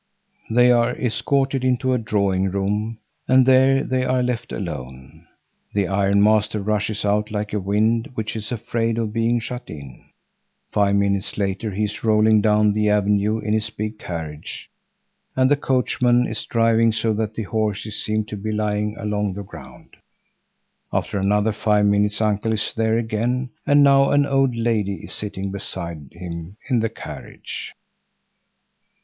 They 0.49 0.71
are 0.71 0.95
escorted 0.97 1.63
into 1.63 1.93
a 1.93 1.99
drawing 1.99 2.49
room, 2.49 2.97
and 3.27 3.45
there 3.45 3.83
they 3.83 4.03
are 4.03 4.23
left 4.23 4.51
alone. 4.51 5.27
The 5.75 5.87
ironmaster 5.87 6.59
rushes 6.59 7.05
out 7.05 7.29
like 7.29 7.53
a 7.53 7.59
wind 7.59 8.09
which 8.15 8.35
is 8.35 8.51
afraid 8.51 8.97
of 8.97 9.13
being 9.13 9.39
shut 9.39 9.69
in. 9.69 10.05
Five 10.71 10.95
minutes 10.95 11.37
later 11.37 11.69
he 11.69 11.83
is 11.83 12.03
rolling 12.03 12.41
down 12.41 12.73
the 12.73 12.89
avenue 12.89 13.37
in 13.41 13.53
his 13.53 13.69
big 13.69 13.99
carriage, 13.99 14.71
and 15.35 15.51
the 15.51 15.55
coachman 15.55 16.25
is 16.25 16.45
driving 16.47 16.91
so 16.91 17.13
that 17.13 17.35
the 17.35 17.43
horses 17.43 18.01
seem 18.03 18.25
to 18.25 18.35
be 18.35 18.51
lying 18.51 18.97
along 18.97 19.35
the 19.35 19.43
ground. 19.43 19.97
After 20.91 21.19
another 21.19 21.51
five 21.51 21.85
minutes 21.85 22.19
uncle 22.19 22.53
is 22.53 22.73
there 22.75 22.97
again, 22.97 23.51
and 23.67 23.83
now 23.83 24.09
an 24.09 24.25
old 24.25 24.55
lady 24.55 25.03
is 25.03 25.13
sitting 25.13 25.51
beside 25.51 26.07
him 26.11 26.57
in 26.71 26.79
the 26.79 26.89
carriage. 26.89 27.75